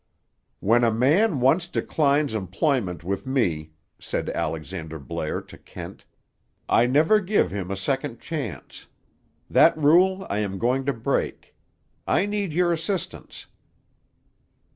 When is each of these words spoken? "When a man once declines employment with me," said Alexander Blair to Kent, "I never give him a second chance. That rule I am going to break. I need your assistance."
"When 0.61 0.83
a 0.83 0.89
man 0.89 1.41
once 1.41 1.67
declines 1.67 2.33
employment 2.33 3.03
with 3.03 3.27
me," 3.27 3.73
said 3.99 4.31
Alexander 4.31 4.97
Blair 4.97 5.41
to 5.41 5.59
Kent, 5.59 6.05
"I 6.67 6.87
never 6.87 7.19
give 7.19 7.51
him 7.51 7.69
a 7.69 7.75
second 7.75 8.19
chance. 8.19 8.87
That 9.47 9.77
rule 9.77 10.25
I 10.27 10.39
am 10.39 10.57
going 10.57 10.87
to 10.87 10.93
break. 10.93 11.53
I 12.07 12.25
need 12.25 12.51
your 12.51 12.71
assistance." 12.73 13.45